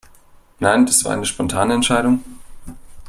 [0.59, 2.23] Nein, das war eine spontane Entscheidung.